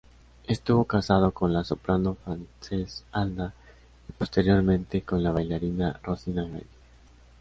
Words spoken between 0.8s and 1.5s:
casado